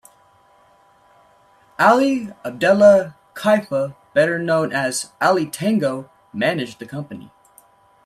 Ali 1.77 2.29
Abdella 2.43 3.13
Kaifa, 3.35 3.93
better 4.15 4.39
known 4.39 4.73
as 4.73 5.11
Ali 5.21 5.45
Tango, 5.45 6.09
managed 6.33 6.79
the 6.79 6.87
company. 6.87 7.29